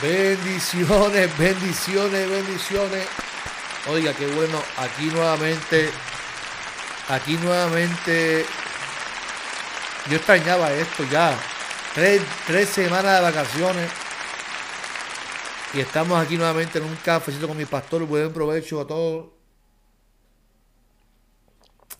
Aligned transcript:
Bendiciones, 0.00 1.36
bendiciones, 1.36 2.30
bendiciones. 2.30 3.08
Oiga, 3.88 4.14
qué 4.14 4.28
bueno. 4.28 4.62
Aquí 4.76 5.06
nuevamente, 5.06 5.90
aquí 7.08 7.32
nuevamente. 7.38 8.46
Yo 10.08 10.16
extrañaba 10.16 10.72
esto 10.72 11.02
ya. 11.10 11.36
Tres, 11.96 12.22
tres 12.46 12.68
semanas 12.68 13.16
de 13.16 13.22
vacaciones. 13.22 13.90
Y 15.74 15.80
estamos 15.80 16.24
aquí 16.24 16.36
nuevamente 16.36 16.78
en 16.78 16.84
un 16.84 16.94
cafecito 16.96 17.48
con 17.48 17.56
mi 17.56 17.64
pastor. 17.64 18.04
Buen 18.04 18.32
provecho 18.32 18.80
a 18.80 18.86
todos. 18.86 19.30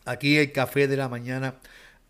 Aquí 0.04 0.38
el 0.38 0.52
café 0.52 0.86
de 0.86 0.96
la 0.96 1.08
mañana. 1.08 1.56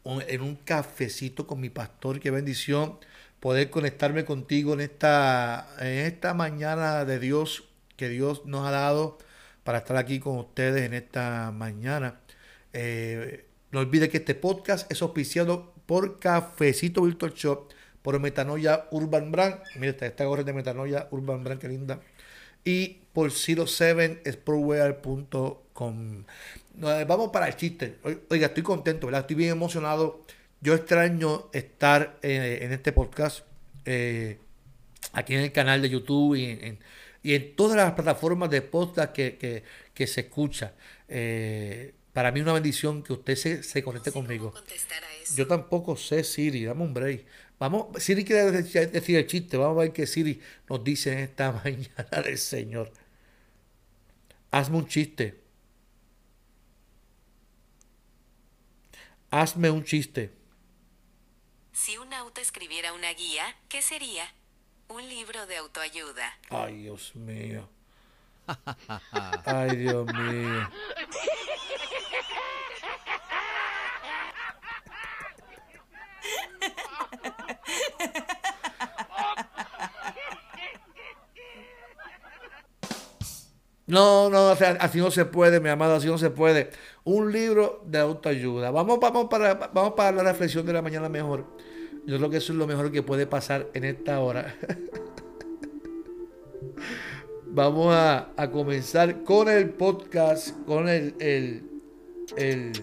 En 0.04 0.42
un 0.42 0.56
cafecito 0.56 1.46
con 1.46 1.60
mi 1.60 1.70
pastor. 1.70 2.20
Qué 2.20 2.30
bendición 2.30 2.98
poder 3.40 3.70
conectarme 3.70 4.24
contigo 4.24 4.74
en 4.74 4.80
esta, 4.80 5.68
en 5.80 6.06
esta 6.06 6.34
mañana 6.34 7.04
de 7.04 7.18
Dios 7.18 7.64
que 7.96 8.08
Dios 8.08 8.46
nos 8.46 8.64
ha 8.66 8.70
dado 8.70 9.18
para 9.64 9.78
estar 9.78 9.96
aquí 9.96 10.20
con 10.20 10.38
ustedes 10.38 10.84
en 10.84 10.94
esta 10.94 11.50
mañana. 11.52 12.20
Eh, 12.72 13.46
no 13.70 13.80
olvide 13.80 14.08
que 14.08 14.16
este 14.18 14.34
podcast 14.34 14.90
es 14.90 15.02
auspiciado 15.02 15.74
por 15.86 16.18
Cafecito 16.18 17.02
Virtual 17.02 17.32
Shop, 17.34 17.70
por 18.02 18.18
Metanoia 18.20 18.86
Urban 18.90 19.30
Brand. 19.30 19.60
Mira, 19.76 19.94
esta, 20.00 20.24
gorra 20.24 20.42
de 20.42 20.52
Metanoia 20.52 21.06
Urban 21.10 21.44
Brand, 21.44 21.60
qué 21.60 21.68
linda. 21.68 22.00
Y 22.64 23.02
por 23.12 23.30
07sportwear.com. 23.30 26.24
Vamos 26.74 27.30
para 27.30 27.48
el 27.48 27.56
chiste. 27.56 27.98
Oiga, 28.30 28.46
estoy 28.46 28.62
contento. 28.62 29.10
Estoy 29.10 29.36
bien 29.36 29.50
emocionado 29.50 30.22
yo 30.60 30.74
extraño 30.74 31.48
estar 31.52 32.18
eh, 32.22 32.60
en 32.62 32.72
este 32.72 32.92
podcast, 32.92 33.44
eh, 33.84 34.38
aquí 35.12 35.34
en 35.34 35.40
el 35.40 35.52
canal 35.52 35.82
de 35.82 35.88
YouTube 35.88 36.34
y 36.36 36.44
en, 36.44 36.78
y 37.22 37.34
en 37.34 37.54
todas 37.54 37.76
las 37.76 37.92
plataformas 37.92 38.50
de 38.50 38.62
podcast 38.62 39.12
que, 39.12 39.62
se 39.94 40.20
escucha. 40.20 40.74
Eh, 41.08 41.94
para 42.12 42.32
mí 42.32 42.40
es 42.40 42.44
una 42.44 42.54
bendición 42.54 43.02
que 43.02 43.12
usted 43.12 43.36
se, 43.36 43.62
se 43.62 43.82
conecte 43.82 44.10
conmigo. 44.10 44.52
Yo 45.36 45.46
tampoco 45.46 45.96
sé 45.96 46.24
Siri, 46.24 46.64
dame 46.64 46.82
un 46.82 46.94
break. 46.94 47.24
Vamos, 47.58 48.02
Siri 48.02 48.24
quiere 48.24 48.50
decir 48.52 49.16
el 49.16 49.26
chiste, 49.26 49.56
vamos 49.56 49.78
a 49.78 49.80
ver 49.82 49.92
qué 49.92 50.06
Siri 50.06 50.40
nos 50.68 50.82
dice 50.82 51.12
en 51.12 51.18
esta 51.20 51.52
mañana 51.64 52.22
del 52.24 52.38
Señor. 52.38 52.92
Hazme 54.50 54.78
un 54.78 54.88
chiste. 54.88 55.40
Hazme 59.30 59.70
un 59.70 59.84
chiste. 59.84 60.37
Una 62.94 63.12
guía, 63.12 63.44
¿qué 63.68 63.82
sería? 63.82 64.24
Un 64.88 65.06
libro 65.08 65.46
de 65.46 65.58
autoayuda. 65.58 66.38
Ay, 66.48 66.82
Dios 66.82 67.14
mío. 67.14 67.68
Ay, 69.44 69.76
Dios 69.76 70.06
mío. 70.06 70.70
No, 83.86 84.28
no, 84.30 84.50
así 84.50 84.98
no 84.98 85.10
se 85.10 85.24
puede, 85.24 85.60
mi 85.60 85.68
amado, 85.68 85.96
así 85.96 86.06
no 86.06 86.18
se 86.18 86.30
puede. 86.30 86.70
Un 87.04 87.32
libro 87.32 87.82
de 87.86 87.98
autoayuda. 87.98 88.70
Vamos, 88.70 88.98
vamos, 88.98 89.28
para, 89.28 89.54
vamos 89.54 89.92
para 89.94 90.12
la 90.12 90.22
reflexión 90.22 90.64
de 90.64 90.72
la 90.72 90.82
mañana 90.82 91.08
mejor. 91.08 91.46
Yo 92.08 92.16
creo 92.16 92.30
que 92.30 92.38
eso 92.38 92.54
es 92.54 92.58
lo 92.58 92.66
mejor 92.66 92.90
que 92.90 93.02
puede 93.02 93.26
pasar 93.26 93.66
en 93.74 93.84
esta 93.84 94.20
hora. 94.20 94.56
Vamos 97.48 97.94
a, 97.94 98.32
comenzar 98.50 99.24
con 99.24 99.50
el 99.50 99.68
podcast, 99.68 100.56
con 100.64 100.88
el, 100.88 101.14
el, 101.20 101.68
el 102.38 102.72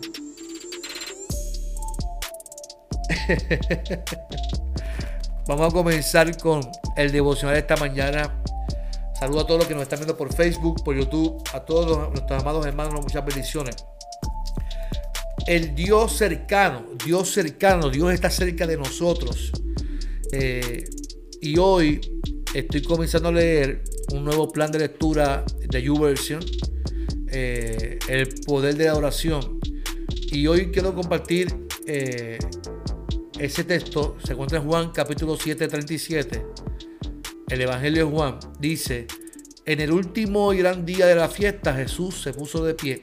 Vamos 5.47 5.71
a 5.71 5.73
comenzar 5.73 6.37
con 6.37 6.61
el 6.95 7.11
devocional 7.11 7.55
de 7.55 7.61
esta 7.61 7.77
mañana. 7.77 8.43
Saludo 9.19 9.39
a 9.39 9.47
todos 9.47 9.61
los 9.61 9.67
que 9.67 9.73
nos 9.73 9.81
están 9.81 9.97
viendo 9.97 10.15
por 10.15 10.31
Facebook, 10.31 10.83
por 10.83 10.95
YouTube, 10.95 11.41
a 11.51 11.61
todos 11.61 12.11
nuestros 12.11 12.43
amados 12.43 12.63
hermanos, 12.67 13.01
muchas 13.01 13.25
bendiciones 13.25 13.75
el 15.47 15.75
Dios 15.75 16.17
cercano, 16.17 16.85
Dios 17.05 17.29
cercano, 17.29 17.89
Dios 17.89 18.13
está 18.13 18.29
cerca 18.29 18.65
de 18.65 18.77
nosotros. 18.77 19.51
Eh, 20.31 20.83
y 21.41 21.57
hoy 21.57 22.01
estoy 22.53 22.81
comenzando 22.81 23.29
a 23.29 23.31
leer 23.31 23.83
un 24.13 24.23
nuevo 24.23 24.51
plan 24.51 24.71
de 24.71 24.79
lectura 24.79 25.45
de 25.67 25.81
YouVersion, 25.81 26.43
eh, 27.27 27.99
El 28.07 28.29
poder 28.45 28.75
de 28.75 28.85
la 28.85 28.95
oración. 28.95 29.59
Y 30.31 30.47
hoy 30.47 30.71
quiero 30.71 30.95
compartir 30.95 31.47
eh, 31.85 32.39
ese 33.39 33.63
texto, 33.63 34.17
se 34.23 34.33
encuentra 34.33 34.57
en 34.57 34.65
Juan 34.65 34.91
capítulo 34.91 35.37
7, 35.37 35.67
37. 35.67 36.45
El 37.49 37.61
Evangelio 37.61 38.05
de 38.05 38.11
Juan 38.11 38.39
dice, 38.59 39.05
en 39.65 39.79
el 39.79 39.91
último 39.91 40.53
y 40.53 40.57
gran 40.57 40.85
día 40.85 41.05
de 41.05 41.15
la 41.15 41.29
fiesta 41.29 41.73
Jesús 41.75 42.21
se 42.21 42.33
puso 42.33 42.63
de 42.65 42.73
pie 42.73 43.01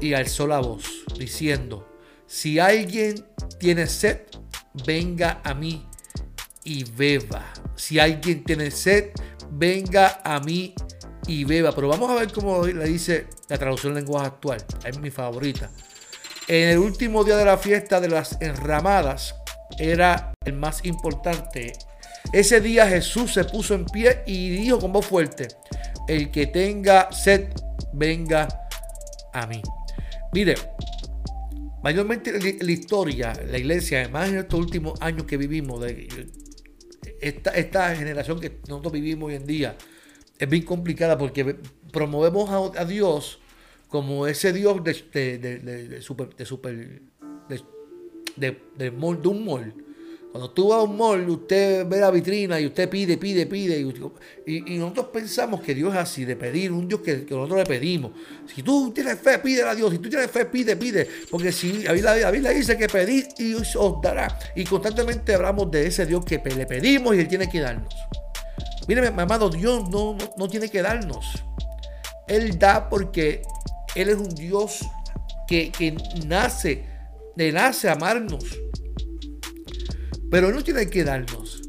y 0.00 0.14
alzó 0.14 0.46
la 0.46 0.60
voz, 0.60 0.95
diciendo, 1.18 1.88
si 2.26 2.58
alguien 2.58 3.24
tiene 3.58 3.86
sed, 3.86 4.22
venga 4.84 5.40
a 5.44 5.54
mí 5.54 5.86
y 6.64 6.84
beba. 6.84 7.44
Si 7.76 7.98
alguien 7.98 8.42
tiene 8.44 8.70
sed, 8.70 9.10
venga 9.50 10.20
a 10.24 10.40
mí 10.40 10.74
y 11.26 11.44
beba. 11.44 11.72
Pero 11.72 11.88
vamos 11.88 12.10
a 12.10 12.14
ver 12.14 12.32
cómo 12.32 12.66
le 12.66 12.84
dice 12.86 13.28
la 13.48 13.58
traducción 13.58 13.92
en 13.92 14.04
lenguaje 14.04 14.26
actual. 14.26 14.64
Es 14.84 14.98
mi 14.98 15.10
favorita. 15.10 15.70
En 16.48 16.70
el 16.70 16.78
último 16.78 17.24
día 17.24 17.36
de 17.36 17.44
la 17.44 17.58
fiesta 17.58 18.00
de 18.00 18.08
las 18.08 18.40
enramadas 18.40 19.34
era 19.78 20.32
el 20.44 20.54
más 20.54 20.84
importante. 20.84 21.72
Ese 22.32 22.60
día 22.60 22.88
Jesús 22.88 23.34
se 23.34 23.44
puso 23.44 23.74
en 23.74 23.84
pie 23.84 24.22
y 24.26 24.50
dijo 24.50 24.80
con 24.80 24.92
voz 24.92 25.06
fuerte, 25.06 25.48
el 26.08 26.30
que 26.30 26.46
tenga 26.46 27.10
sed, 27.12 27.48
venga 27.92 28.48
a 29.32 29.46
mí. 29.46 29.62
Mire, 30.32 30.54
mayormente 31.86 32.32
la 32.64 32.72
historia, 32.72 33.32
la 33.48 33.58
iglesia, 33.58 34.00
además 34.00 34.30
en 34.30 34.38
estos 34.38 34.58
últimos 34.58 35.00
años 35.00 35.22
que 35.24 35.36
vivimos, 35.36 35.80
de 35.80 36.08
esta, 37.20 37.50
esta 37.50 37.94
generación 37.94 38.40
que 38.40 38.58
nosotros 38.66 38.92
vivimos 38.92 39.28
hoy 39.28 39.36
en 39.36 39.46
día, 39.46 39.76
es 40.36 40.48
bien 40.48 40.64
complicada 40.64 41.16
porque 41.16 41.56
promovemos 41.92 42.74
a, 42.76 42.84
Dios 42.84 43.38
como 43.86 44.26
ese 44.26 44.52
Dios 44.52 44.82
de, 44.82 44.94
de, 45.12 45.38
de, 45.38 45.88
de 45.88 46.02
super, 46.02 46.34
de, 46.34 46.44
super, 46.44 47.02
de, 48.36 48.60
de, 48.76 48.90
un 48.90 49.44
mall 49.44 49.72
cuando 50.36 50.50
tú 50.50 50.68
vas 50.68 50.80
a 50.80 50.82
un 50.82 50.98
mall, 50.98 51.26
usted 51.30 51.86
ve 51.88 51.98
la 51.98 52.10
vitrina 52.10 52.60
y 52.60 52.66
usted 52.66 52.90
pide, 52.90 53.16
pide, 53.16 53.46
pide. 53.46 53.80
Y, 54.46 54.76
nosotros 54.76 55.06
pensamos 55.10 55.62
que 55.62 55.74
Dios 55.74 55.94
es 55.94 55.98
así, 55.98 56.26
de 56.26 56.36
pedir, 56.36 56.72
un 56.72 56.86
Dios 56.86 57.00
que, 57.00 57.24
nosotros 57.30 57.56
le 57.56 57.64
pedimos. 57.64 58.12
Si 58.54 58.62
tú 58.62 58.92
tienes 58.92 59.18
fe, 59.18 59.38
pídele 59.38 59.70
a 59.70 59.74
Dios. 59.74 59.90
Si 59.92 59.98
tú 59.98 60.10
tienes 60.10 60.30
fe, 60.30 60.44
pide, 60.44 60.76
pide. 60.76 61.08
Porque 61.30 61.50
si 61.52 61.84
la 61.84 61.92
Biblia 62.30 62.50
dice 62.50 62.76
que 62.76 62.86
pedid 62.86 63.24
y 63.38 63.54
os 63.54 64.02
dará. 64.02 64.38
Y 64.54 64.64
constantemente 64.64 65.34
hablamos 65.34 65.70
de 65.70 65.86
ese 65.86 66.04
Dios 66.04 66.22
que 66.22 66.36
le 66.36 66.66
pedimos 66.66 67.16
y 67.16 67.20
Él 67.20 67.28
tiene 67.28 67.48
que 67.48 67.60
darnos. 67.60 67.94
Mire, 68.86 69.10
mi 69.10 69.22
amado, 69.22 69.48
Dios 69.48 69.88
no, 69.88 70.12
no, 70.12 70.34
no 70.36 70.48
tiene 70.48 70.68
que 70.68 70.82
darnos. 70.82 71.24
Él 72.28 72.58
da 72.58 72.90
porque 72.90 73.40
Él 73.94 74.10
es 74.10 74.16
un 74.16 74.34
Dios 74.34 74.80
que, 75.48 75.72
que 75.72 75.96
nace, 76.26 76.84
le 77.36 77.52
nace 77.52 77.88
amarnos. 77.88 78.44
Pero 80.30 80.52
no 80.52 80.62
tiene 80.62 80.88
que 80.88 81.04
darnos. 81.04 81.62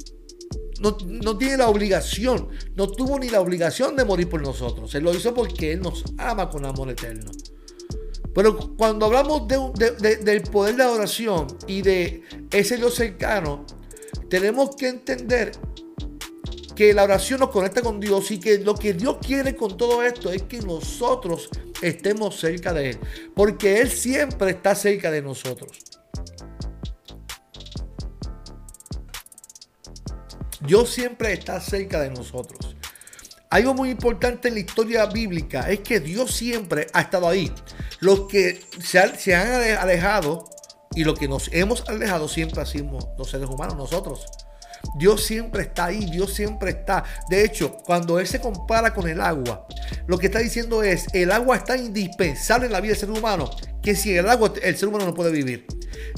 No, 0.80 1.38
tiene 1.38 1.58
la 1.58 1.70
obligación, 1.70 2.50
no 2.76 2.88
tuvo 2.88 3.18
ni 3.18 3.30
la 3.30 3.42
obligación 3.42 3.96
de 3.96 4.06
morir 4.06 4.30
por 4.30 4.42
nosotros. 4.42 4.94
Él 4.94 5.04
lo 5.04 5.14
hizo 5.14 5.34
porque 5.34 5.74
Él 5.74 5.82
nos 5.82 6.04
ama 6.20 6.50
con 6.50 6.66
amor 6.66 6.92
eterno. 6.92 7.32
Pero 8.36 8.76
cuando 8.78 9.08
hablamos 9.08 9.48
del 9.48 10.44
poder 10.44 10.76
de 10.76 10.84
la 10.84 10.92
oración 10.92 11.48
y 11.66 11.82
de 11.82 12.22
ese 12.52 12.78
Dios 12.78 12.94
cercano, 12.94 13.66
tenemos 14.30 14.76
que 14.76 14.90
entender 14.90 15.54
que 16.76 16.94
la 16.94 17.06
oración 17.06 17.40
nos 17.40 17.50
conecta 17.50 17.82
con 17.82 18.00
Dios 18.00 18.30
y 18.30 18.40
que 18.40 18.60
lo 18.60 18.76
que 18.76 18.94
Dios 18.94 19.18
quiere 19.26 19.56
con 19.56 19.76
todo 19.78 20.04
esto 20.04 20.32
es 20.32 20.44
que 20.44 20.62
nosotros 20.62 21.50
estemos 21.82 22.40
cerca 22.40 22.72
de 22.72 22.92
Él. 22.92 23.00
Porque 23.34 23.82
Él 23.82 23.90
siempre 23.90 24.52
está 24.52 24.76
cerca 24.76 25.10
de 25.10 25.24
nosotros. 25.24 25.72
Dios 30.68 30.90
siempre 30.90 31.32
está 31.32 31.62
cerca 31.62 32.02
de 32.02 32.10
nosotros. 32.10 32.76
Algo 33.50 33.74
muy 33.74 33.90
importante 33.90 34.50
en 34.50 34.56
la 34.56 34.60
historia 34.60 35.06
bíblica 35.06 35.70
es 35.72 35.80
que 35.80 36.02
Dios 36.02 36.36
siempre 36.36 36.88
ha 36.92 37.02
estado 37.02 37.30
ahí. 37.30 37.50
Los 38.02 38.28
que 38.28 38.60
se, 38.84 39.34
han 39.34 39.78
alejado 39.80 40.44
y 40.94 41.06
los 41.06 41.18
que 41.18 41.30
nos 41.30 41.50
hemos 41.54 41.88
alejado 41.88 42.28
siempre 42.28 42.66
sido 42.66 43.00
los 43.18 43.30
seres 43.30 43.50
humanos, 43.50 43.78
nosotros. 43.78 44.26
Dios 44.98 45.24
siempre 45.24 45.64
está 45.64 45.86
ahí, 45.86 46.04
Dios 46.12 46.34
siempre 46.34 46.72
está. 46.72 47.06
De 47.30 47.46
hecho, 47.46 47.78
cuando 47.86 48.20
Él 48.20 48.28
se 48.28 48.42
compara 48.42 48.94
con 48.94 49.08
el 49.08 49.22
agua, 49.22 49.66
lo 50.06 50.18
que 50.18 50.26
está 50.26 50.40
diciendo 50.40 50.84
es, 50.84 51.08
el 51.14 51.32
agua 51.32 51.56
está 51.56 51.78
indispensable 51.78 52.66
en 52.66 52.74
la 52.74 52.82
vida 52.82 52.92
del 52.92 53.00
ser 53.00 53.12
humano, 53.12 53.50
que 53.82 53.96
sin 53.96 54.18
el 54.18 54.30
agua 54.30 54.54
el 54.62 54.78
ser 54.78 54.90
humano 54.90 55.06
no 55.06 55.14
puede 55.14 55.32
vivir. 55.32 55.66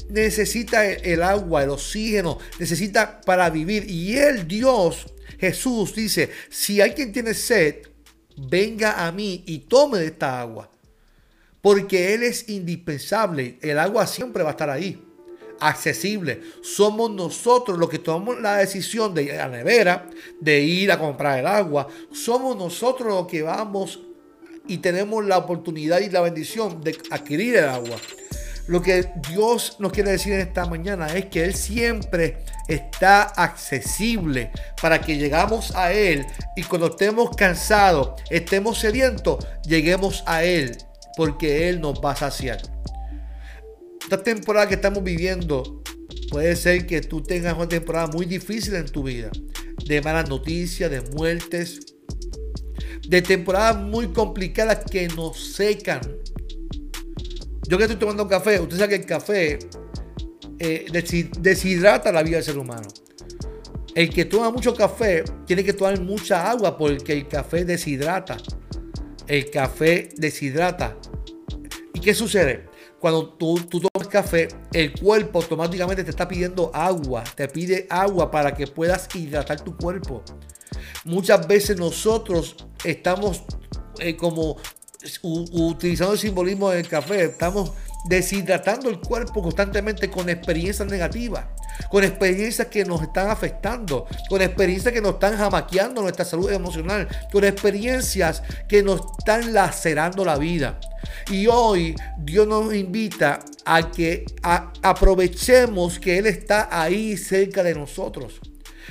Necesita 0.08 0.86
el 0.86 1.22
agua, 1.22 1.62
el 1.62 1.70
oxígeno, 1.70 2.38
necesita 2.58 3.20
para 3.20 3.48
vivir. 3.50 3.88
Y 3.88 4.16
el 4.16 4.46
Dios 4.46 5.06
Jesús 5.40 5.94
dice, 5.94 6.30
si 6.50 6.82
alguien 6.82 7.12
tiene 7.12 7.32
sed, 7.32 7.76
venga 8.36 9.06
a 9.06 9.10
mí 9.10 9.42
y 9.46 9.60
tome 9.60 9.98
de 9.98 10.06
esta 10.06 10.38
agua. 10.38 10.70
Porque 11.62 12.14
Él 12.14 12.22
es 12.22 12.48
indispensable. 12.50 13.58
El 13.62 13.78
agua 13.78 14.06
siempre 14.06 14.42
va 14.42 14.50
a 14.50 14.52
estar 14.52 14.68
ahí. 14.68 15.02
Accesible. 15.60 16.42
Somos 16.62 17.10
nosotros 17.10 17.78
los 17.78 17.88
que 17.88 17.98
tomamos 17.98 18.40
la 18.40 18.56
decisión 18.56 19.14
de 19.14 19.24
ir 19.24 19.32
a 19.32 19.48
la 19.48 19.58
nevera, 19.58 20.08
de 20.40 20.60
ir 20.60 20.92
a 20.92 20.98
comprar 20.98 21.38
el 21.38 21.46
agua. 21.46 21.88
Somos 22.12 22.56
nosotros 22.56 23.08
los 23.08 23.26
que 23.26 23.42
vamos 23.42 24.00
y 24.66 24.78
tenemos 24.78 25.24
la 25.24 25.38
oportunidad 25.38 26.00
y 26.00 26.10
la 26.10 26.20
bendición 26.20 26.80
de 26.80 26.96
adquirir 27.10 27.56
el 27.56 27.68
agua. 27.68 27.96
Lo 28.66 28.82
que 28.82 29.10
Dios 29.28 29.76
nos 29.80 29.90
quiere 29.90 30.12
decir 30.12 30.32
en 30.32 30.40
esta 30.40 30.64
mañana 30.66 31.08
es 31.08 31.26
que 31.26 31.42
Él 31.42 31.54
siempre 31.54 32.44
está 32.68 33.22
accesible 33.22 34.52
para 34.80 35.00
que 35.00 35.16
llegamos 35.16 35.74
a 35.74 35.92
Él 35.92 36.24
y 36.54 36.62
cuando 36.62 36.86
estemos 36.86 37.34
cansados, 37.36 38.12
estemos 38.30 38.78
sedientos, 38.78 39.44
lleguemos 39.66 40.22
a 40.26 40.44
Él 40.44 40.76
porque 41.16 41.68
Él 41.68 41.80
nos 41.80 41.94
va 41.94 42.12
a 42.12 42.16
saciar. 42.16 42.62
Esta 44.00 44.22
temporada 44.22 44.68
que 44.68 44.74
estamos 44.74 45.02
viviendo 45.02 45.82
puede 46.30 46.54
ser 46.54 46.86
que 46.86 47.00
tú 47.00 47.22
tengas 47.22 47.56
una 47.56 47.68
temporada 47.68 48.06
muy 48.06 48.24
difícil 48.24 48.74
en 48.74 48.86
tu 48.86 49.02
vida, 49.02 49.30
de 49.84 50.00
malas 50.00 50.28
noticias, 50.28 50.90
de 50.90 51.00
muertes, 51.00 51.89
de 53.10 53.22
temporadas 53.22 53.76
muy 53.76 54.06
complicadas 54.12 54.84
que 54.88 55.08
nos 55.08 55.54
secan, 55.54 56.00
yo 57.66 57.76
que 57.76 57.82
estoy 57.82 57.98
tomando 57.98 58.28
café, 58.28 58.60
usted 58.60 58.76
sabe 58.76 58.90
que 58.90 59.02
el 59.02 59.06
café 59.06 59.58
eh, 60.60 60.86
deshidrata 61.40 62.12
la 62.12 62.22
vida 62.22 62.36
del 62.36 62.44
ser 62.44 62.56
humano. 62.56 62.86
El 63.96 64.10
que 64.10 64.24
toma 64.26 64.52
mucho 64.52 64.76
café 64.76 65.24
tiene 65.44 65.64
que 65.64 65.72
tomar 65.72 66.00
mucha 66.00 66.48
agua 66.48 66.78
porque 66.78 67.12
el 67.12 67.26
café 67.26 67.64
deshidrata. 67.64 68.36
El 69.26 69.50
café 69.50 70.10
deshidrata. 70.16 70.96
¿Y 71.92 72.00
qué 72.00 72.14
sucede? 72.14 72.68
Cuando 73.00 73.30
tú, 73.30 73.58
tú, 73.68 73.80
tomas 73.80 74.06
café, 74.06 74.46
el 74.72 74.92
cuerpo 74.92 75.40
automáticamente 75.40 76.04
te 76.04 76.10
está 76.10 76.28
pidiendo 76.28 76.70
agua. 76.72 77.24
Te 77.34 77.48
pide 77.48 77.88
agua 77.90 78.30
para 78.30 78.54
que 78.54 78.68
puedas 78.68 79.08
hidratar 79.16 79.60
tu 79.60 79.76
cuerpo. 79.76 80.22
Muchas 81.04 81.48
veces 81.48 81.76
nosotros 81.76 82.54
estamos 82.84 83.42
eh, 83.98 84.16
como 84.16 84.56
utilizando 85.22 86.12
el 86.12 86.18
simbolismo 86.18 86.70
del 86.70 86.86
café, 86.86 87.24
estamos 87.24 87.72
deshidratando 88.04 88.88
el 88.88 88.98
cuerpo 88.98 89.42
constantemente 89.42 90.10
con 90.10 90.28
experiencias 90.28 90.88
negativas, 90.88 91.44
con 91.90 92.04
experiencias 92.04 92.68
que 92.68 92.84
nos 92.84 93.02
están 93.02 93.30
afectando, 93.30 94.06
con 94.28 94.42
experiencias 94.42 94.92
que 94.92 95.00
nos 95.00 95.14
están 95.14 95.36
jamaqueando 95.36 96.02
nuestra 96.02 96.24
salud 96.24 96.50
emocional, 96.50 97.08
con 97.32 97.44
experiencias 97.44 98.42
que 98.68 98.82
nos 98.82 99.02
están 99.18 99.52
lacerando 99.52 100.24
la 100.24 100.38
vida. 100.38 100.78
Y 101.30 101.46
hoy 101.46 101.94
Dios 102.18 102.46
nos 102.46 102.74
invita 102.74 103.40
a 103.64 103.90
que 103.90 104.24
aprovechemos 104.82 105.98
que 105.98 106.18
Él 106.18 106.26
está 106.26 106.68
ahí 106.70 107.16
cerca 107.16 107.62
de 107.62 107.74
nosotros. 107.74 108.40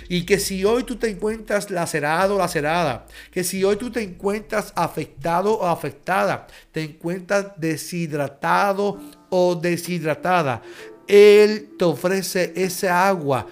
Y 0.07 0.25
que 0.25 0.39
si 0.39 0.65
hoy 0.65 0.83
tú 0.83 0.95
te 0.95 1.09
encuentras 1.09 1.69
lacerado 1.69 2.35
o 2.35 2.37
lacerada, 2.39 3.05
que 3.31 3.43
si 3.43 3.63
hoy 3.63 3.75
tú 3.75 3.91
te 3.91 4.01
encuentras 4.01 4.71
afectado 4.75 5.53
o 5.53 5.67
afectada, 5.67 6.47
te 6.71 6.83
encuentras 6.83 7.47
deshidratado 7.57 8.99
o 9.29 9.55
deshidratada, 9.55 10.61
Él 11.07 11.69
te 11.77 11.85
ofrece 11.85 12.53
esa 12.55 13.07
agua 13.07 13.47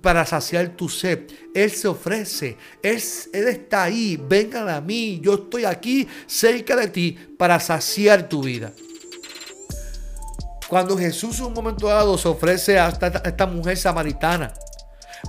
para 0.00 0.24
saciar 0.24 0.76
tu 0.76 0.88
sed. 0.88 1.26
Él 1.54 1.70
se 1.70 1.88
ofrece. 1.88 2.56
Él, 2.82 3.02
él, 3.32 3.48
está 3.48 3.84
ahí. 3.84 4.20
Vengan 4.28 4.68
a 4.68 4.80
mí. 4.80 5.20
Yo 5.22 5.34
estoy 5.34 5.64
aquí 5.64 6.08
cerca 6.26 6.76
de 6.76 6.88
ti 6.88 7.18
para 7.38 7.60
saciar 7.60 8.28
tu 8.28 8.42
vida. 8.42 8.72
Cuando 10.68 10.96
Jesús 10.96 11.40
un 11.40 11.52
momento 11.52 11.88
dado 11.88 12.16
se 12.16 12.28
ofrece 12.28 12.78
a 12.78 12.88
esta 12.88 13.46
mujer 13.46 13.76
samaritana 13.76 14.54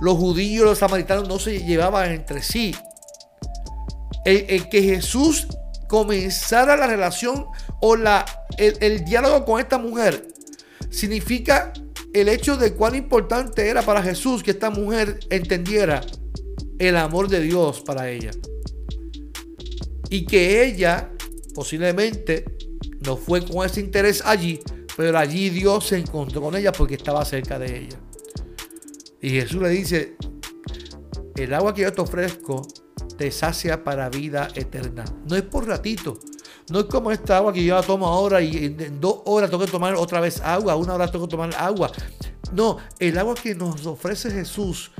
los 0.00 0.16
judíos 0.16 0.62
y 0.62 0.68
los 0.68 0.78
samaritanos 0.78 1.28
no 1.28 1.38
se 1.38 1.62
llevaban 1.62 2.10
entre 2.12 2.42
sí. 2.42 2.74
El, 4.24 4.68
que 4.68 4.82
Jesús 4.82 5.48
comenzara 5.88 6.76
la 6.76 6.86
relación 6.86 7.46
o 7.80 7.96
la, 7.96 8.24
el, 8.56 9.04
diálogo 9.04 9.44
con 9.44 9.60
esta 9.60 9.78
mujer 9.78 10.28
significa 10.90 11.72
el 12.14 12.28
hecho 12.28 12.56
de 12.56 12.74
cuán 12.74 12.94
importante 12.94 13.68
era 13.68 13.82
para 13.82 14.02
Jesús 14.02 14.42
que 14.42 14.52
esta 14.52 14.70
mujer 14.70 15.18
entendiera 15.30 16.02
el 16.78 16.96
amor 16.96 17.28
de 17.28 17.40
Dios 17.40 17.80
para 17.80 18.08
ella. 18.10 18.30
Y 20.08 20.26
que 20.26 20.64
ella 20.64 21.10
posiblemente 21.54 22.44
no 23.00 23.16
fue 23.16 23.44
con 23.44 23.66
ese 23.66 23.80
interés 23.80 24.22
allí, 24.24 24.60
pero 24.96 25.18
allí 25.18 25.50
Dios 25.50 25.86
se 25.86 25.98
encontró 25.98 26.42
con 26.42 26.54
ella 26.54 26.70
porque 26.72 26.94
estaba 26.94 27.24
cerca 27.24 27.58
de 27.58 27.78
ella. 27.78 27.98
Y 29.22 29.30
Jesús 29.30 29.62
le 29.62 29.68
dice, 29.68 30.16
el 31.36 31.54
agua 31.54 31.72
que 31.72 31.82
yo 31.82 31.92
te 31.92 32.00
ofrezco 32.00 32.66
te 33.16 33.30
sacia 33.30 33.84
para 33.84 34.10
vida 34.10 34.48
eterna. 34.56 35.04
No 35.28 35.36
es 35.36 35.42
por 35.42 35.66
ratito. 35.66 36.18
No 36.70 36.80
es 36.80 36.84
como 36.86 37.12
esta 37.12 37.36
agua 37.36 37.52
que 37.52 37.64
yo 37.64 37.80
tomo 37.82 38.06
ahora 38.08 38.40
y 38.42 38.66
en 38.66 39.00
dos 39.00 39.20
horas 39.26 39.48
tengo 39.48 39.64
que 39.64 39.70
tomar 39.70 39.94
otra 39.94 40.20
vez 40.20 40.40
agua, 40.40 40.74
una 40.74 40.94
hora 40.94 41.10
tengo 41.10 41.26
que 41.26 41.30
tomar 41.30 41.54
agua. 41.56 41.92
No, 42.52 42.78
el 42.98 43.16
agua 43.16 43.34
que 43.34 43.54
nos 43.54 43.86
ofrece 43.86 44.30
Jesús 44.30 44.90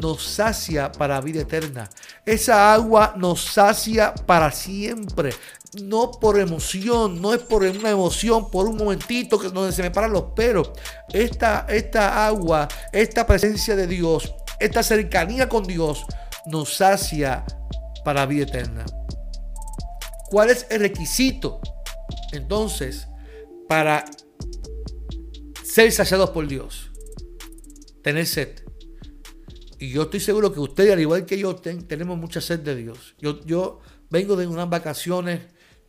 nos 0.00 0.22
sacia 0.22 0.92
para 0.92 1.20
vida 1.20 1.42
eterna. 1.42 1.90
Esa 2.24 2.72
agua 2.72 3.14
nos 3.16 3.44
sacia 3.44 4.14
para 4.14 4.50
siempre. 4.50 5.30
No 5.82 6.12
por 6.12 6.38
emoción, 6.38 7.20
no 7.20 7.34
es 7.34 7.40
por 7.40 7.62
una 7.62 7.90
emoción, 7.90 8.50
por 8.50 8.66
un 8.66 8.76
momentito 8.76 9.38
que 9.38 9.50
donde 9.50 9.72
se 9.72 9.82
me 9.82 9.90
paran 9.90 10.12
los 10.12 10.32
pelos. 10.34 10.70
Esta, 11.12 11.66
esta 11.68 12.26
agua, 12.26 12.68
esta 12.92 13.26
presencia 13.26 13.76
de 13.76 13.86
Dios, 13.86 14.34
esta 14.60 14.82
cercanía 14.82 15.48
con 15.48 15.64
Dios 15.64 16.06
nos 16.46 16.74
sacia 16.76 17.44
para 18.04 18.24
vida 18.24 18.44
eterna. 18.44 18.86
¿Cuál 20.30 20.50
es 20.50 20.66
el 20.70 20.80
requisito 20.80 21.60
entonces 22.32 23.08
para 23.68 24.04
ser 25.62 25.92
saciados 25.92 26.30
por 26.30 26.46
Dios? 26.46 26.90
Tener 28.02 28.26
sed. 28.26 28.67
Y 29.78 29.90
yo 29.90 30.02
estoy 30.02 30.20
seguro 30.20 30.52
que 30.52 30.60
usted, 30.60 30.90
al 30.90 31.00
igual 31.00 31.24
que 31.24 31.38
yo, 31.38 31.54
tenemos 31.54 32.18
mucha 32.18 32.40
sed 32.40 32.60
de 32.60 32.74
Dios. 32.74 33.14
Yo, 33.20 33.40
yo 33.44 33.80
vengo 34.10 34.36
de 34.36 34.46
unas 34.46 34.68
vacaciones 34.68 35.40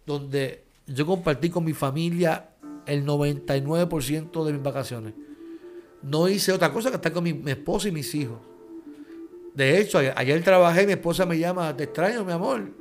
donde 0.06 0.66
yo 0.86 1.06
compartí 1.06 1.50
con 1.50 1.64
mi 1.64 1.74
familia 1.74 2.52
el 2.86 3.06
99% 3.06 4.46
de 4.46 4.54
mis 4.54 4.62
vacaciones. 4.62 5.14
No 6.04 6.30
hice 6.30 6.52
otra 6.52 6.72
cosa 6.72 6.90
que 6.90 6.98
estar 6.98 7.12
con 7.12 7.24
mi, 7.24 7.42
esposa 7.48 7.88
y 7.88 7.92
mis 7.92 8.14
hijos. 8.14 8.38
De 9.56 9.80
hecho, 9.80 9.98
ayer, 9.98 10.44
trabajé, 10.44 10.86
mi 10.86 10.94
esposa 10.94 11.26
me 11.26 11.40
llama, 11.40 11.76
te 11.76 11.86
extraño, 11.86 12.24
mi 12.24 12.32
amor. 12.32 12.72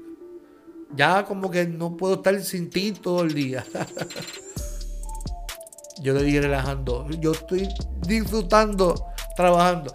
Ya 0.94 1.24
como 1.24 1.50
que 1.50 1.66
no 1.66 1.96
puedo 1.96 2.14
estar 2.14 2.38
sin 2.42 2.68
ti 2.68 2.92
todo 2.92 3.22
el 3.22 3.32
día. 3.32 3.64
yo 6.02 6.12
le 6.12 6.22
dije 6.22 6.42
relajando, 6.42 7.08
yo 7.18 7.32
estoy 7.32 7.66
disfrutando 8.06 8.94
trabajando 9.36 9.94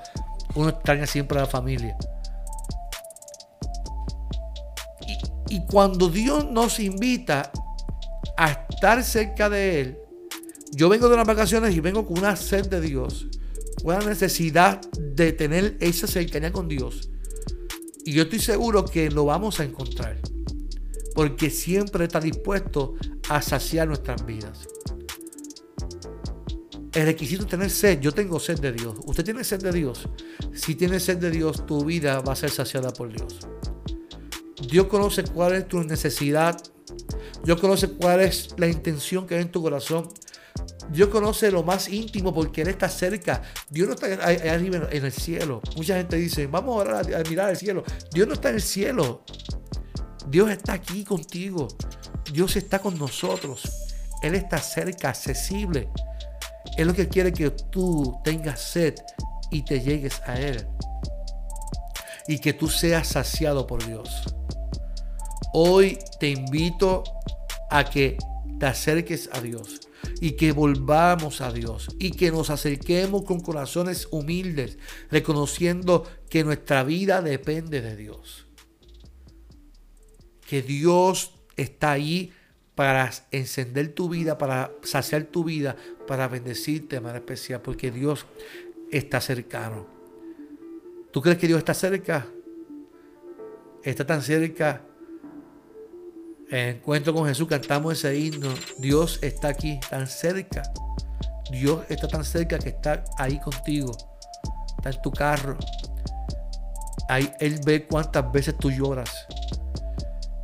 uno 0.56 0.70
extraña 0.70 1.08
siempre 1.08 1.38
a 1.38 1.42
la 1.42 1.48
familia. 1.48 1.98
Y, 5.50 5.66
cuando 5.66 6.10
Dios 6.10 6.50
nos 6.50 6.80
invita 6.80 7.52
a 8.38 8.52
estar 8.52 9.04
cerca 9.04 9.50
de 9.50 9.82
Él, 9.82 9.98
yo 10.72 10.90
vengo 10.90 11.10
de 11.10 11.18
las 11.18 11.28
vacaciones 11.28 11.76
y 11.76 11.80
vengo 11.80 12.06
con 12.06 12.18
una 12.18 12.36
sed 12.36 12.68
de 12.68 12.82
Dios, 12.82 13.28
una 13.84 14.00
necesidad 14.00 14.82
de 14.98 15.34
tener 15.34 15.78
esa 15.80 16.08
cercanía 16.08 16.52
con 16.52 16.68
Dios. 16.68 17.10
Y 18.06 18.14
yo 18.14 18.24
estoy 18.24 18.40
seguro 18.40 18.86
que 18.86 19.12
lo 19.12 19.26
vamos 19.26 19.60
a 19.60 19.64
encontrar. 19.64 20.20
Porque 21.14 21.52
siempre 21.52 22.06
está 22.06 22.20
dispuesto 22.20 22.96
a 23.30 23.42
saciar 23.42 23.88
nuestras 23.88 24.26
vidas. 24.26 24.68
El 26.94 27.06
requisito 27.06 27.44
es 27.44 27.50
tener 27.50 27.70
sed. 27.72 28.00
Yo 28.02 28.12
tengo 28.12 28.40
sed 28.40 28.60
de 28.60 28.72
Dios. 28.72 28.96
¿Usted 29.06 29.24
tiene 29.24 29.44
sed 29.44 29.62
de 29.62 29.72
Dios? 29.72 30.08
Si 30.54 30.76
tiene 30.76 31.00
sed 31.00 31.18
de 31.18 31.32
Dios, 31.32 31.66
tu 31.66 31.84
vida 31.84 32.20
va 32.20 32.34
a 32.34 32.36
ser 32.36 32.52
saciada 32.52 32.94
por 32.94 33.10
Dios. 33.10 33.40
Dios 34.70 34.88
conoce 34.88 35.24
cuál 35.24 35.56
es 35.56 35.68
tu 35.68 35.84
necesidad. 35.84 36.62
Dios 37.44 37.60
conoce 37.60 37.90
cuál 37.90 38.22
es 38.22 38.50
la 38.58 38.68
intención 38.68 39.26
que 39.26 39.36
hay 39.36 39.42
en 39.42 39.52
tu 39.52 39.62
corazón. 39.62 40.08
Dios 40.92 41.10
conoce 41.10 41.50
lo 41.50 41.64
más 41.64 41.90
íntimo 41.90 42.32
porque 42.32 42.62
Él 42.62 42.68
está 42.68 42.90
cerca. 42.90 43.42
Dios 43.72 43.88
no 43.88 43.96
está 43.96 44.14
arriba 44.54 44.88
en 44.92 45.06
el 45.06 45.12
cielo. 45.12 45.62
Mucha 45.76 45.98
gente 45.98 46.18
dice, 46.18 46.46
vamos 46.46 46.88
a, 46.88 47.00
a 47.00 47.24
mirar 47.28 47.50
al 47.50 47.58
cielo. 47.58 47.84
Dios 48.14 48.28
no 48.28 48.36
está 48.36 48.50
en 48.50 48.56
el 48.56 48.62
cielo. 48.62 49.24
Dios 50.28 50.52
está 50.52 50.74
aquí 50.74 51.04
contigo. 51.04 51.68
Dios 52.32 52.56
está 52.56 52.80
con 52.80 53.00
nosotros. 53.00 53.64
Él 54.22 54.36
está 54.36 54.60
cerca, 54.60 55.10
accesible. 55.10 55.90
Es 56.78 56.88
lo 56.88 56.94
que 56.94 57.08
quiere 57.08 57.32
que 57.32 57.52
tú 57.52 58.20
tengas 58.24 58.60
sed 58.60 58.96
y 59.52 59.64
te 59.64 59.82
llegues 59.82 60.22
a 60.26 60.40
Él. 60.40 60.68
Y 62.28 62.40
que 62.40 62.54
tú 62.54 62.68
seas 62.68 63.08
saciado 63.08 63.68
por 63.68 63.86
Dios. 63.86 64.24
Hoy 65.54 66.00
te 66.20 66.30
invito 66.30 67.04
a 67.70 67.84
que 67.84 68.18
te 68.60 68.66
acerques 68.66 69.30
a 69.34 69.42
Dios 69.42 69.82
y 70.20 70.32
que 70.32 70.52
volvamos 70.52 71.42
a 71.42 71.52
Dios 71.52 71.90
y 72.00 72.12
que 72.12 72.32
nos 72.32 72.50
acerquemos 72.50 73.24
con 73.24 73.40
corazones 73.40 74.08
humildes, 74.10 74.80
reconociendo 75.12 76.10
que 76.30 76.44
nuestra 76.44 76.84
vida 76.84 77.22
depende 77.22 77.82
de 77.82 77.96
Dios. 77.96 78.48
Que 80.48 80.62
Dios 80.62 81.36
está 81.56 81.92
ahí 81.92 82.32
para 82.76 83.12
encender 83.32 83.94
tu 83.94 84.10
vida, 84.10 84.38
para 84.38 84.72
saciar 84.84 85.24
tu 85.26 85.44
vida, 85.44 85.76
para 86.08 86.28
bendecirte 86.28 86.96
de 86.96 87.02
manera 87.02 87.20
especial, 87.20 87.62
porque 87.62 87.92
Dios 87.92 88.26
está 88.92 89.22
cercano. 89.22 89.86
¿Tú 91.12 91.22
crees 91.22 91.38
que 91.38 91.48
Dios 91.48 91.60
está 91.60 91.74
cerca? 91.74 92.26
Está 93.84 94.06
tan 94.06 94.22
cerca. 94.22 94.82
En 96.50 96.78
encuentro 96.78 97.14
con 97.14 97.28
Jesús 97.28 97.48
cantamos 97.48 97.94
ese 97.94 98.18
himno. 98.18 98.54
Dios 98.80 99.20
está 99.22 99.50
aquí, 99.50 99.80
tan 99.90 100.08
cerca. 100.08 100.64
Dios 101.52 101.84
está 101.90 102.08
tan 102.08 102.26
cerca 102.26 102.58
que 102.58 102.70
está 102.70 103.04
ahí 103.18 103.40
contigo. 103.40 103.92
Está 104.78 104.90
en 104.90 105.02
tu 105.02 105.12
carro. 105.12 105.58
Ahí, 107.10 107.32
él 107.40 107.60
ve 107.66 107.86
cuántas 107.86 108.32
veces 108.32 108.58
tú 108.58 108.72
lloras. 108.72 109.28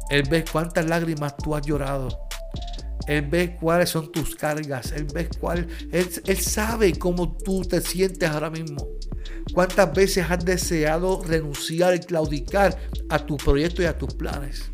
Él 0.10 0.24
ve 0.30 0.44
cuántas 0.52 0.86
lágrimas 0.86 1.38
tú 1.38 1.56
has 1.56 1.66
llorado. 1.66 2.10
Él 3.08 3.28
ve 3.28 3.58
cuáles 3.60 3.90
son 3.90 4.12
tus 4.12 4.36
cargas. 4.36 4.92
Él 4.92 5.06
ve 5.14 5.30
cuál. 5.40 5.68
Él, 5.92 6.38
sabe 6.38 6.94
cómo 6.94 7.36
tú 7.38 7.62
te 7.62 7.82
sientes 7.82 8.30
ahora 8.30 8.50
mismo. 8.50 8.88
Cuántas 9.54 9.94
veces 9.94 10.26
has 10.30 10.44
deseado 10.44 11.24
renunciar 11.24 11.96
y 11.96 12.00
claudicar 12.00 12.78
a 13.10 13.26
tu 13.26 13.38
proyecto 13.38 13.82
y 13.82 13.86
a 13.86 13.98
tus 13.98 14.14
planes. 14.14 14.72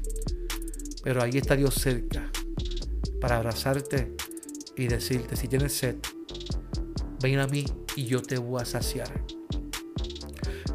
Pero 1.03 1.21
ahí 1.21 1.37
está 1.37 1.55
Dios 1.55 1.75
cerca 1.75 2.29
para 3.21 3.37
abrazarte 3.37 4.15
y 4.75 4.87
decirte, 4.87 5.35
si 5.35 5.47
tienes 5.47 5.73
sed, 5.73 5.95
ven 7.21 7.39
a 7.39 7.47
mí 7.47 7.65
y 7.95 8.05
yo 8.05 8.21
te 8.21 8.37
voy 8.37 8.61
a 8.61 8.65
saciar. 8.65 9.23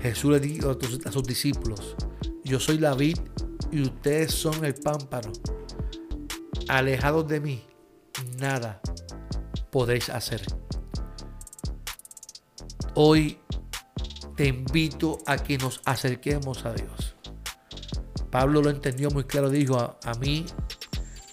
Jesús 0.01 0.33
le 0.33 0.41
dijo 0.41 0.79
a 1.05 1.13
sus 1.13 1.25
discípulos, 1.25 1.95
yo 2.45 2.59
soy 2.59 2.79
la 2.79 2.95
vid 2.95 3.19
y 3.73 3.83
ustedes 3.83 4.33
son 4.33 4.65
el 4.65 4.75
pámpano. 4.75 5.33
Alejados 6.69 7.27
de 7.29 7.41
mí, 7.41 7.65
nada 8.39 8.81
podéis 9.71 10.09
hacer. 10.09 10.43
Hoy 12.95 13.39
te 14.37 14.47
invito 14.47 15.19
a 15.27 15.37
que 15.37 15.59
nos 15.59 15.81
acerquemos 15.85 16.65
a 16.65 16.73
Dios. 16.73 17.17
Pablo 18.31 18.63
lo 18.63 18.71
entendió 18.71 19.11
muy 19.11 19.25
claro, 19.25 19.51
dijo, 19.51 19.77
a, 19.79 20.15
mí 20.21 20.47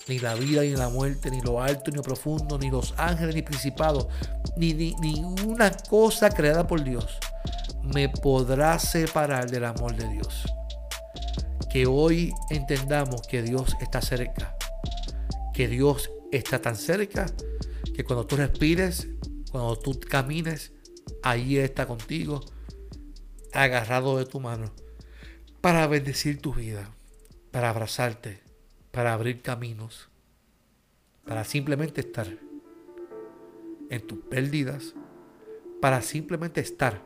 ni 0.08 0.20
la 0.20 0.34
vida 0.36 0.62
ni 0.62 0.75
la 0.75 0.89
muerte, 0.89 1.29
ni 1.29 1.41
lo 1.41 1.62
alto 1.62 1.91
ni 1.91 1.98
lo 1.98 2.03
profundo, 2.03 2.58
ni 2.58 2.72
los 2.72 2.94
ángeles 2.98 3.36
ni 3.36 3.44
principados, 3.44 4.08
ni, 4.56 4.74
ni 4.74 4.96
ninguna 5.00 5.72
cosa 5.89 6.29
creada 6.29 6.65
por 6.65 6.84
Dios 6.84 7.20
me 7.94 8.10
podrá 8.10 8.77
separar 8.79 9.50
del 9.50 9.63
amor 9.65 9.96
de 9.96 10.08
Dios 10.10 10.46
que 11.77 11.86
hoy 11.86 12.34
entendamos 12.50 13.22
que 13.27 13.43
Dios 13.43 13.77
está 13.79 14.01
cerca, 14.01 14.57
que 15.53 15.67
Dios 15.67 16.10
está 16.31 16.60
tan 16.60 16.75
cerca 16.75 17.27
que 17.93 18.03
cuando 18.03 18.25
tú 18.25 18.36
respires, 18.36 19.07
cuando 19.51 19.77
tú 19.77 20.00
camines, 20.00 20.74
ahí 21.22 21.60
está 21.60 21.86
contigo, 21.86 22.43
agarrado 23.53 24.17
de 24.17 24.25
tu 24.25 24.39
mano, 24.39 24.72
para 25.62 25.86
bendecir 25.86 26.41
tu 26.41 26.51
vida, 26.51 26.89
para 27.51 27.69
abrazarte, 27.69 28.41
para 28.89 29.13
abrir 29.13 29.43
caminos, 29.43 30.10
para 31.27 31.43
simplemente 31.43 32.01
estar 32.01 32.27
en 33.91 34.07
tus 34.07 34.17
pérdidas, 34.17 34.96
para 35.79 36.01
simplemente 36.01 36.60
estar 36.60 37.03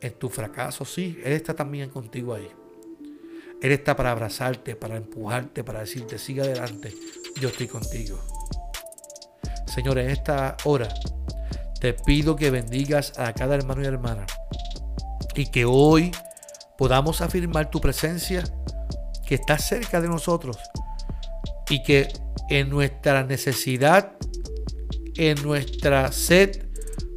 en 0.00 0.12
tu 0.12 0.28
fracaso. 0.28 0.84
Sí, 0.84 1.18
Él 1.24 1.32
está 1.32 1.56
también 1.56 1.90
contigo 1.90 2.34
ahí. 2.34 2.48
Él 3.60 3.72
está 3.72 3.96
para 3.96 4.12
abrazarte, 4.12 4.76
para 4.76 4.96
empujarte, 4.96 5.64
para 5.64 5.80
decirte, 5.80 6.18
sigue 6.18 6.42
adelante, 6.42 6.94
yo 7.40 7.48
estoy 7.48 7.66
contigo. 7.66 8.18
Señor, 9.66 9.98
en 9.98 10.10
esta 10.10 10.56
hora 10.64 10.88
te 11.80 11.92
pido 11.92 12.36
que 12.36 12.50
bendigas 12.50 13.18
a 13.18 13.32
cada 13.32 13.54
hermano 13.54 13.82
y 13.82 13.86
hermana 13.86 14.26
y 15.34 15.46
que 15.46 15.64
hoy 15.64 16.12
podamos 16.76 17.20
afirmar 17.20 17.70
tu 17.70 17.80
presencia 17.80 18.42
que 19.26 19.34
está 19.34 19.58
cerca 19.58 20.00
de 20.00 20.08
nosotros 20.08 20.58
y 21.68 21.82
que 21.82 22.08
en 22.48 22.70
nuestra 22.70 23.24
necesidad, 23.24 24.16
en 25.16 25.42
nuestra 25.42 26.10
sed, 26.12 26.66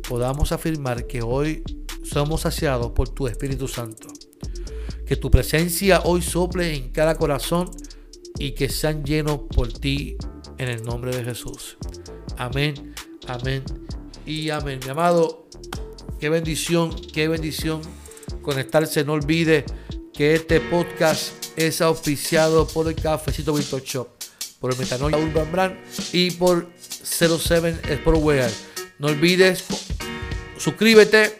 podamos 0.07 0.51
afirmar 0.51 1.07
que 1.07 1.21
hoy 1.21 1.63
somos 2.03 2.41
saciados 2.41 2.91
por 2.91 3.09
tu 3.09 3.27
Espíritu 3.27 3.67
Santo. 3.67 4.07
Que 5.11 5.17
tu 5.17 5.29
presencia 5.29 6.03
hoy 6.05 6.21
sople 6.21 6.73
en 6.73 6.89
cada 6.89 7.15
corazón 7.15 7.69
y 8.39 8.51
que 8.51 8.69
sean 8.69 9.03
llenos 9.03 9.41
por 9.53 9.67
ti 9.67 10.15
en 10.57 10.69
el 10.69 10.83
nombre 10.83 11.13
de 11.13 11.21
Jesús. 11.21 11.75
Amén, 12.37 12.95
amén 13.27 13.61
y 14.25 14.49
amén. 14.51 14.79
Mi 14.85 14.89
amado, 14.89 15.49
qué 16.17 16.29
bendición, 16.29 16.95
qué 17.11 17.27
bendición 17.27 17.81
conectarse. 18.41 19.03
No 19.03 19.11
olvide 19.11 19.65
que 20.13 20.33
este 20.33 20.61
podcast 20.61 21.33
es 21.57 21.81
auspiciado 21.81 22.65
por 22.65 22.87
el 22.87 22.95
Cafecito 22.95 23.53
Virtual 23.53 23.81
Shop, 23.81 24.07
por 24.61 24.71
el 24.71 24.79
Metanoia 24.79 25.17
Urban 25.17 25.51
Brand 25.51 25.75
y 26.13 26.31
por 26.31 26.69
07 27.03 27.97
Sportwear. 27.97 28.49
No 28.97 29.07
olvides, 29.07 29.65
suscríbete, 30.57 31.37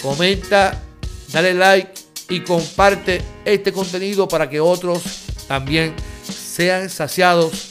comenta, 0.00 0.82
dale 1.30 1.52
like 1.52 2.03
y 2.28 2.40
comparte 2.40 3.22
este 3.44 3.72
contenido 3.72 4.28
para 4.28 4.48
que 4.48 4.60
otros 4.60 5.02
también 5.46 5.94
sean 6.22 6.88
saciados. 6.88 7.70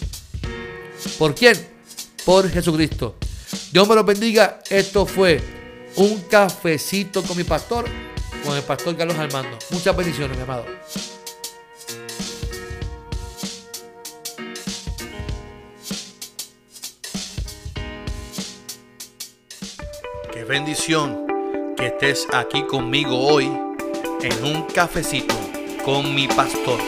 ¿Por 1.18 1.34
quién? 1.36 1.56
Por 2.26 2.50
Jesucristo. 2.50 3.16
Dios 3.72 3.88
me 3.88 3.96
los 3.96 4.06
bendiga. 4.06 4.60
Esto 4.70 5.06
fue 5.06 5.42
un 5.96 6.22
cafecito 6.22 7.24
con 7.24 7.38
mi 7.38 7.44
pastor, 7.44 7.86
con 8.46 8.56
el 8.56 8.64
pastor 8.64 8.96
Carlos 8.96 9.18
Armando. 9.18 9.58
Muchas 9.72 9.96
bendiciones, 9.96 10.38
mi 10.38 10.44
amado. 10.44 10.66
Qué 20.32 20.44
bendición 20.44 21.26
que 21.78 21.88
estés 21.88 22.28
aquí 22.32 22.64
conmigo 22.64 23.18
hoy 23.18 23.73
en 24.24 24.44
un 24.44 24.63
cafecito 24.63 25.36
con 25.84 26.15
mi 26.15 26.27
pastor. 26.27 26.80